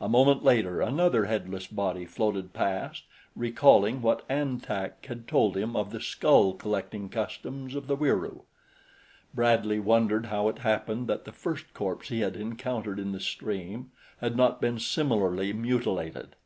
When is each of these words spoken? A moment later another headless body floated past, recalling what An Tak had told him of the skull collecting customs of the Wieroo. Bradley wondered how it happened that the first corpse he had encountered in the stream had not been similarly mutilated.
A 0.00 0.08
moment 0.08 0.44
later 0.44 0.80
another 0.80 1.24
headless 1.24 1.66
body 1.66 2.06
floated 2.06 2.52
past, 2.52 3.02
recalling 3.34 4.00
what 4.00 4.24
An 4.28 4.60
Tak 4.60 5.04
had 5.06 5.26
told 5.26 5.56
him 5.56 5.74
of 5.74 5.90
the 5.90 6.00
skull 6.00 6.52
collecting 6.54 7.08
customs 7.08 7.74
of 7.74 7.88
the 7.88 7.96
Wieroo. 7.96 8.42
Bradley 9.34 9.80
wondered 9.80 10.26
how 10.26 10.46
it 10.46 10.58
happened 10.58 11.08
that 11.08 11.24
the 11.24 11.32
first 11.32 11.74
corpse 11.74 12.10
he 12.10 12.20
had 12.20 12.36
encountered 12.36 13.00
in 13.00 13.10
the 13.10 13.18
stream 13.18 13.90
had 14.20 14.36
not 14.36 14.60
been 14.60 14.78
similarly 14.78 15.52
mutilated. 15.52 16.36